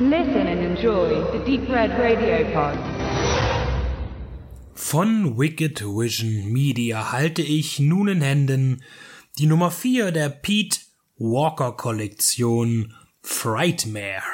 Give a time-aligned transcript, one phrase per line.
[0.00, 2.76] Listen and enjoy the Deep Red Radio Pod.
[4.74, 8.82] Von Wicked Vision Media halte ich nun in Händen
[9.38, 10.80] die Nummer 4 der Pete
[11.16, 12.92] Walker Kollektion
[13.22, 14.24] Frightmare.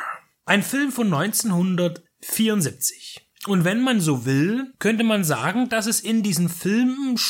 [0.47, 3.21] Ein Film von 1974.
[3.47, 7.21] Und wenn man so will, könnte man sagen, dass es in diesen Filmen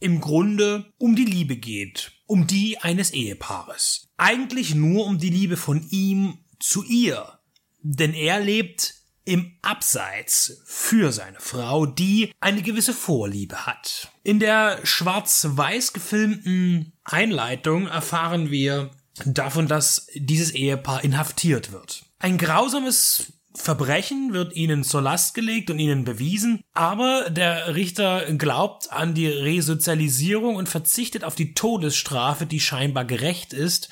[0.00, 2.10] im Grunde um die Liebe geht.
[2.26, 4.08] Um die eines Ehepaares.
[4.16, 7.38] Eigentlich nur um die Liebe von ihm zu ihr.
[7.82, 8.94] Denn er lebt
[9.24, 14.10] im Abseits für seine Frau, die eine gewisse Vorliebe hat.
[14.22, 18.90] In der schwarz-weiß gefilmten Einleitung erfahren wir
[19.24, 22.04] davon, dass dieses Ehepaar inhaftiert wird.
[22.18, 28.92] Ein grausames Verbrechen wird ihnen zur Last gelegt und ihnen bewiesen, aber der Richter glaubt
[28.92, 33.90] an die Resozialisierung und verzichtet auf die Todesstrafe, die scheinbar gerecht ist,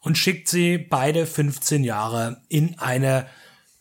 [0.00, 3.26] und schickt sie beide 15 Jahre in eine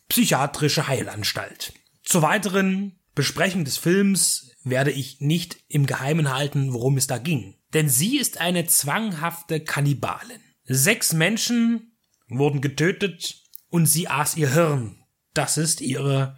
[0.10, 1.74] psychiatrische Heilanstalt.
[2.04, 7.56] Zur weiteren Besprechung des Films werde ich nicht im Geheimen halten, worum es da ging.
[7.74, 10.42] Denn sie ist eine zwanghafte Kannibalin.
[10.64, 11.96] Sechs Menschen
[12.28, 15.04] wurden getötet und sie aß ihr Hirn.
[15.34, 16.38] Das ist ihre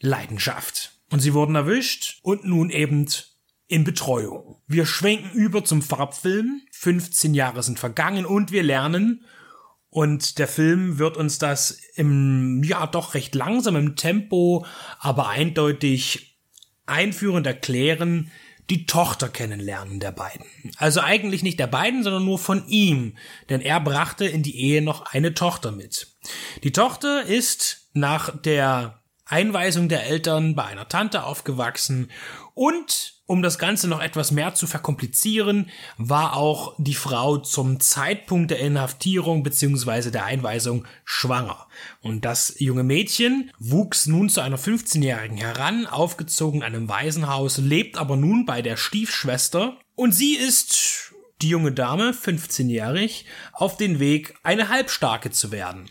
[0.00, 0.92] Leidenschaft.
[1.10, 3.06] Und sie wurden erwischt und nun eben
[3.72, 4.60] in Betreuung.
[4.66, 6.60] Wir schwenken über zum Farbfilm.
[6.72, 9.24] 15 Jahre sind vergangen und wir lernen,
[9.88, 14.66] und der Film wird uns das im, ja, doch recht langsamen Tempo,
[14.98, 16.38] aber eindeutig
[16.84, 18.30] einführend erklären,
[18.68, 20.46] die Tochter kennenlernen der beiden.
[20.76, 23.16] Also eigentlich nicht der beiden, sondern nur von ihm,
[23.48, 26.08] denn er brachte in die Ehe noch eine Tochter mit.
[26.62, 32.10] Die Tochter ist nach der Einweisung der Eltern bei einer Tante aufgewachsen
[32.54, 38.50] und um das Ganze noch etwas mehr zu verkomplizieren, war auch die Frau zum Zeitpunkt
[38.50, 40.10] der Inhaftierung bzw.
[40.10, 41.66] der Einweisung schwanger.
[42.02, 47.96] Und das junge Mädchen wuchs nun zu einer 15-Jährigen heran, aufgezogen in einem Waisenhaus, lebt
[47.96, 53.24] aber nun bei der Stiefschwester und sie ist die junge Dame, 15-jährig,
[53.54, 55.88] auf den Weg, eine Halbstarke zu werden.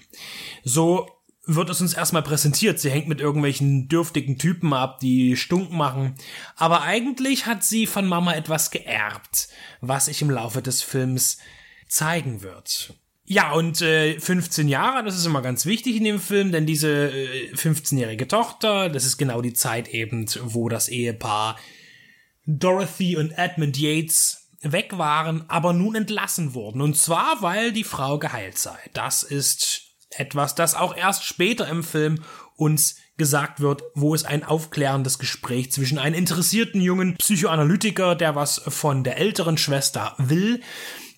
[0.63, 1.07] So
[1.45, 2.79] wird es uns erstmal präsentiert.
[2.79, 6.15] Sie hängt mit irgendwelchen dürftigen Typen ab, die stunk machen.
[6.55, 9.49] Aber eigentlich hat sie von Mama etwas geerbt,
[9.81, 11.39] was sich im Laufe des Films
[11.87, 12.93] zeigen wird.
[13.25, 17.11] Ja, und äh, 15 Jahre, das ist immer ganz wichtig in dem Film, denn diese
[17.11, 21.57] äh, 15-jährige Tochter, das ist genau die Zeit eben, wo das Ehepaar
[22.45, 26.81] Dorothy und Edmund Yates weg waren, aber nun entlassen wurden.
[26.81, 28.77] Und zwar, weil die Frau geheilt sei.
[28.93, 32.23] Das ist etwas, das auch erst später im Film
[32.55, 38.61] uns gesagt wird, wo es ein aufklärendes Gespräch zwischen einem interessierten jungen Psychoanalytiker, der was
[38.67, 40.61] von der älteren Schwester will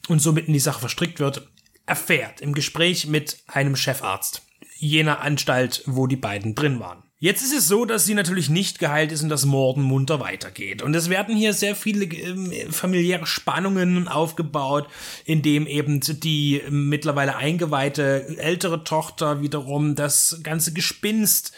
[0.08, 1.50] und somit in die Sache verstrickt wird,
[1.86, 4.44] erfährt im Gespräch mit einem Chefarzt
[4.76, 7.04] jener Anstalt, wo die beiden drin waren.
[7.24, 10.82] Jetzt ist es so, dass sie natürlich nicht geheilt ist und das Morden munter weitergeht.
[10.82, 14.90] Und es werden hier sehr viele äh, familiäre Spannungen aufgebaut,
[15.24, 21.54] indem eben die mittlerweile eingeweihte ältere Tochter wiederum das ganze Gespinst,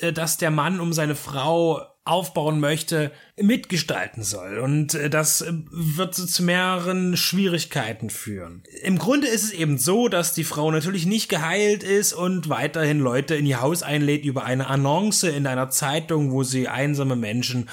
[0.00, 4.58] äh, das der Mann um seine Frau aufbauen möchte, mitgestalten soll.
[4.58, 8.64] Und äh, das äh, wird zu mehreren Schwierigkeiten führen.
[8.82, 12.98] Im Grunde ist es eben so, dass die Frau natürlich nicht geheilt ist und weiterhin
[12.98, 17.68] Leute in ihr Haus einlädt über eine Annonce in einer Zeitung, wo sie einsame Menschen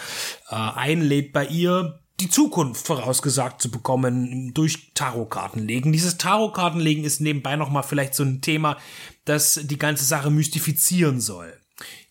[0.49, 5.91] äh, einlädt, bei ihr die Zukunft vorausgesagt zu bekommen durch Tarotkartenlegen.
[5.91, 8.77] Dieses Tarotkartenlegen ist nebenbei nochmal vielleicht so ein Thema,
[9.25, 11.53] das die ganze Sache mystifizieren soll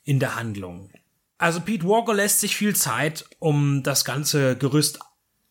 [0.05, 0.91] in der Handlung.
[1.39, 4.99] Also Pete Walker lässt sich viel Zeit, um das ganze Gerüst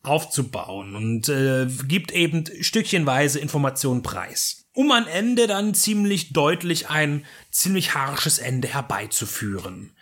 [0.02, 7.24] aufzubauen und äh, gibt eben stückchenweise Informationen preis, um am Ende dann ziemlich deutlich ein
[7.50, 9.96] ziemlich harsches Ende herbeizuführen.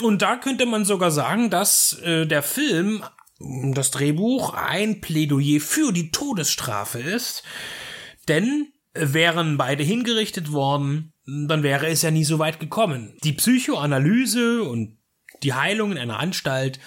[0.00, 3.04] Und da könnte man sogar sagen, dass äh, der Film,
[3.38, 7.42] das Drehbuch, ein Plädoyer für die Todesstrafe ist,
[8.28, 13.16] denn wären beide hingerichtet worden, dann wäre es ja nie so weit gekommen.
[13.24, 14.98] Die Psychoanalyse und
[15.42, 16.80] die Heilung in einer Anstalt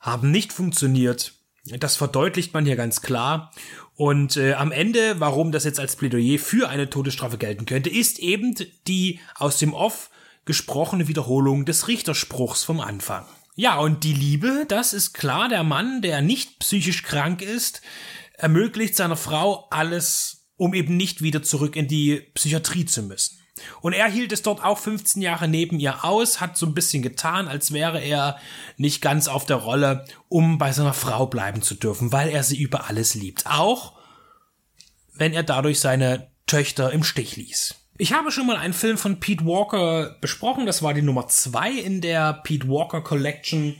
[0.00, 1.32] haben nicht funktioniert.
[1.64, 3.50] Das verdeutlicht man hier ganz klar.
[3.94, 8.18] Und äh, am Ende, warum das jetzt als Plädoyer für eine Todesstrafe gelten könnte, ist
[8.18, 8.54] eben
[8.86, 10.10] die aus dem Off
[10.44, 13.26] gesprochene Wiederholung des Richterspruchs vom Anfang.
[13.56, 17.80] Ja, und die Liebe, das ist klar, der Mann, der nicht psychisch krank ist,
[18.34, 23.38] ermöglicht seiner Frau alles, um eben nicht wieder zurück in die Psychiatrie zu müssen.
[23.80, 27.02] Und er hielt es dort auch 15 Jahre neben ihr aus, hat so ein bisschen
[27.02, 28.38] getan, als wäre er
[28.76, 32.58] nicht ganz auf der Rolle, um bei seiner Frau bleiben zu dürfen, weil er sie
[32.58, 33.46] über alles liebt.
[33.46, 33.94] Auch
[35.14, 37.74] wenn er dadurch seine Töchter im Stich ließ.
[37.98, 40.66] Ich habe schon mal einen Film von Pete Walker besprochen.
[40.66, 43.74] Das war die Nummer zwei in der Pete Walker Collection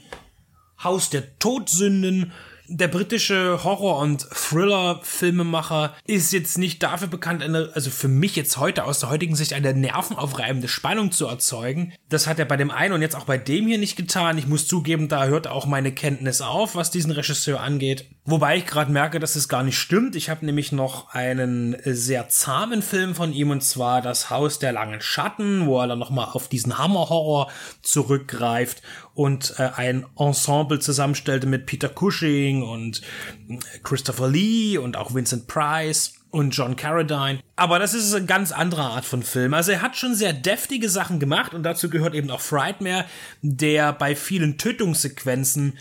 [0.83, 2.31] Haus der Todsünden.
[2.69, 8.57] Der britische Horror- und Thriller-Filmemacher ist jetzt nicht dafür bekannt, eine, also für mich jetzt
[8.57, 11.93] heute aus der heutigen Sicht eine nervenaufreibende Spannung zu erzeugen.
[12.09, 14.37] Das hat er bei dem einen und jetzt auch bei dem hier nicht getan.
[14.37, 18.05] Ich muss zugeben, da hört auch meine Kenntnis auf, was diesen Regisseur angeht.
[18.29, 20.13] Wobei ich gerade merke, dass es gar nicht stimmt.
[20.17, 24.73] Ich habe nämlich noch einen sehr zahmen Film von ihm und zwar Das Haus der
[24.73, 27.49] langen Schatten, wo er dann nochmal auf diesen Hammer-Horror
[27.81, 28.81] zurückgreift
[29.13, 33.01] und äh, ein Ensemble zusammenstellte mit Peter Cushing und
[33.47, 37.39] äh, Christopher Lee und auch Vincent Price und John Carradine.
[37.55, 39.53] Aber das ist eine ganz andere Art von Film.
[39.53, 43.05] Also er hat schon sehr deftige Sachen gemacht und dazu gehört eben auch Frightmare,
[43.41, 45.77] der bei vielen Tötungssequenzen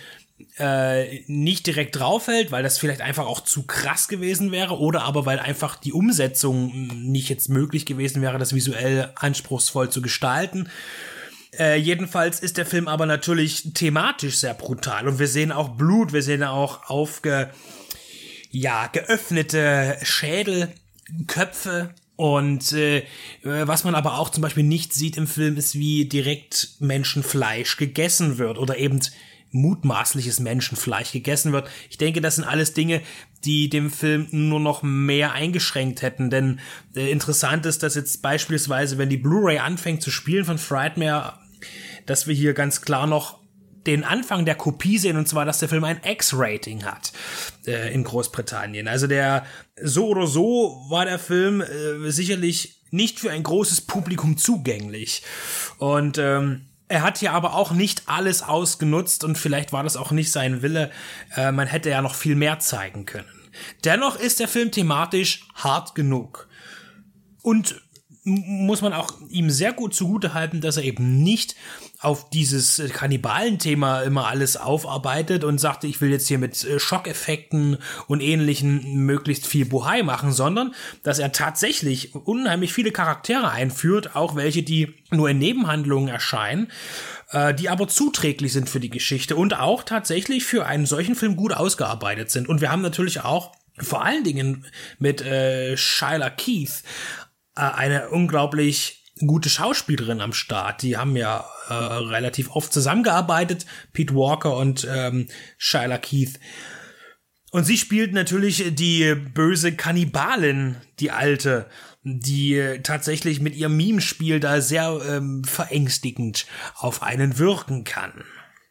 [0.58, 5.26] äh, nicht direkt draufhält, weil das vielleicht einfach auch zu krass gewesen wäre oder aber
[5.26, 10.68] weil einfach die Umsetzung nicht jetzt möglich gewesen wäre, das visuell anspruchsvoll zu gestalten.
[11.58, 16.12] Äh, jedenfalls ist der Film aber natürlich thematisch sehr brutal und wir sehen auch Blut,
[16.12, 17.50] wir sehen auch aufge,
[18.50, 20.68] ja, geöffnete Schädel,
[21.26, 23.04] Köpfe und äh,
[23.42, 28.38] was man aber auch zum Beispiel nicht sieht im Film ist, wie direkt Menschenfleisch gegessen
[28.38, 29.00] wird oder eben
[29.50, 31.68] mutmaßliches Menschenfleisch gegessen wird.
[31.90, 33.02] Ich denke, das sind alles Dinge,
[33.44, 36.30] die dem Film nur noch mehr eingeschränkt hätten.
[36.30, 36.60] Denn
[36.94, 41.38] äh, interessant ist, dass jetzt beispielsweise, wenn die Blu-ray anfängt zu spielen von Frightmare,
[42.06, 43.40] dass wir hier ganz klar noch
[43.86, 47.12] den Anfang der Kopie sehen, und zwar, dass der Film ein X-Rating hat
[47.66, 48.88] äh, in Großbritannien.
[48.88, 49.46] Also der
[49.80, 55.22] so oder so war der Film äh, sicherlich nicht für ein großes Publikum zugänglich.
[55.78, 60.12] Und ähm, er hat hier aber auch nicht alles ausgenutzt und vielleicht war das auch
[60.12, 60.90] nicht sein Wille.
[61.36, 63.28] Äh, man hätte ja noch viel mehr zeigen können.
[63.84, 66.48] Dennoch ist der Film thematisch hart genug.
[67.42, 67.80] Und
[68.26, 71.54] muss man auch ihm sehr gut zugute halten, dass er eben nicht
[72.00, 76.80] auf dieses äh, Kannibalenthema immer alles aufarbeitet und sagte, ich will jetzt hier mit äh,
[76.80, 77.78] Schockeffekten
[78.08, 80.74] und ähnlichen möglichst viel Buhai machen, sondern
[81.04, 86.66] dass er tatsächlich unheimlich viele Charaktere einführt, auch welche, die nur in Nebenhandlungen erscheinen,
[87.30, 91.36] äh, die aber zuträglich sind für die Geschichte und auch tatsächlich für einen solchen Film
[91.36, 92.48] gut ausgearbeitet sind.
[92.48, 94.66] Und wir haben natürlich auch vor allen Dingen
[94.98, 96.82] mit äh, Shyla Keith
[97.56, 100.82] eine unglaublich gute Schauspielerin am Start.
[100.82, 106.38] Die haben ja äh, relativ oft zusammengearbeitet, Pete Walker und ähm, Shyla Keith.
[107.50, 111.66] Und sie spielt natürlich die böse Kannibalin, die alte,
[112.02, 118.24] die tatsächlich mit ihrem Meme-Spiel da sehr ähm, verängstigend auf einen wirken kann.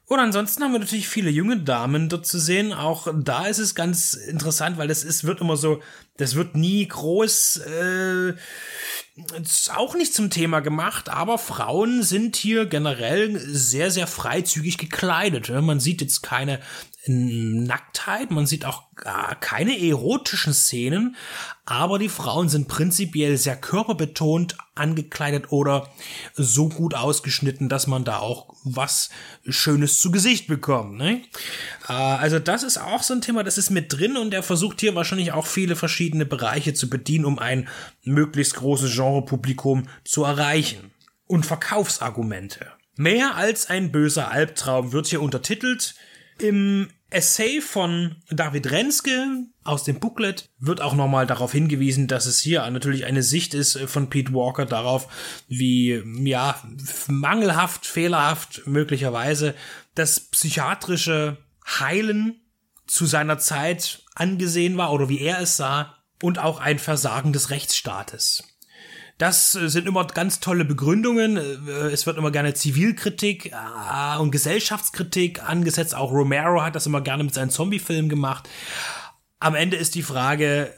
[0.07, 2.73] Und ansonsten haben wir natürlich viele junge Damen dort zu sehen.
[2.73, 5.81] Auch da ist es ganz interessant, weil das ist, wird immer so,
[6.17, 8.33] das wird nie groß, äh,
[9.73, 15.49] auch nicht zum Thema gemacht, aber Frauen sind hier generell sehr, sehr freizügig gekleidet.
[15.49, 16.59] Man sieht jetzt keine
[17.07, 18.83] Nacktheit, man sieht auch
[19.39, 21.15] keine erotischen Szenen,
[21.65, 25.89] aber die Frauen sind prinzipiell sehr körperbetont angekleidet oder
[26.33, 29.11] so gut ausgeschnitten, dass man da auch was
[29.47, 30.97] Schönes zu Gesicht bekommt.
[30.97, 31.21] Ne?
[31.87, 34.81] Äh, also das ist auch so ein Thema, das ist mit drin und er versucht
[34.81, 37.67] hier wahrscheinlich auch viele verschiedene Bereiche zu bedienen, um ein
[38.03, 40.91] möglichst großes Genrepublikum zu erreichen.
[41.27, 42.67] Und Verkaufsargumente.
[42.97, 45.95] Mehr als ein böser Albtraum wird hier untertitelt.
[46.37, 52.39] Im Essay von David Renske aus dem Booklet wird auch nochmal darauf hingewiesen, dass es
[52.39, 55.07] hier natürlich eine Sicht ist von Pete Walker darauf,
[55.47, 56.61] wie, ja,
[57.07, 59.55] mangelhaft, fehlerhaft möglicherweise
[59.95, 62.41] das psychiatrische Heilen
[62.87, 67.49] zu seiner Zeit angesehen war oder wie er es sah und auch ein Versagen des
[67.49, 68.43] Rechtsstaates.
[69.17, 71.37] Das äh, sind immer ganz tolle Begründungen.
[71.37, 75.95] Äh, es wird immer gerne Zivilkritik äh, und Gesellschaftskritik angesetzt.
[75.95, 78.49] Auch Romero hat das immer gerne mit seinen Zombie-Filmen gemacht.
[79.39, 80.73] Am Ende ist die Frage,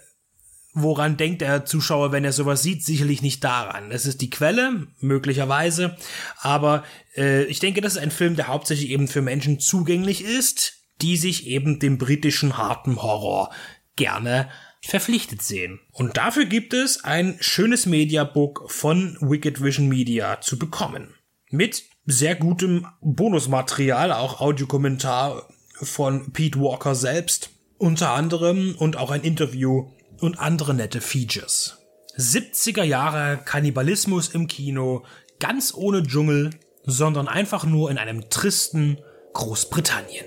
[0.74, 2.86] woran denkt der Zuschauer, wenn er sowas sieht?
[2.86, 3.91] Sicherlich nicht daran.
[3.91, 5.96] Es ist die Quelle, möglicherweise.
[6.38, 6.84] Aber
[7.15, 11.18] äh, ich denke, das ist ein Film, der hauptsächlich eben für Menschen zugänglich ist, die
[11.18, 13.51] sich eben dem britischen harten Horror
[13.96, 14.50] gerne
[14.82, 15.80] verpflichtet sehen.
[15.92, 21.13] Und dafür gibt es ein schönes Mediabook von Wicked Vision Media zu bekommen.
[21.50, 29.22] Mit sehr gutem Bonusmaterial, auch Audiokommentar von Pete Walker selbst, unter anderem und auch ein
[29.22, 29.89] Interview
[30.20, 31.77] und andere nette Features.
[32.18, 35.06] 70er Jahre Kannibalismus im Kino,
[35.39, 36.51] ganz ohne Dschungel,
[36.84, 38.98] sondern einfach nur in einem tristen
[39.34, 40.25] Großbritannien.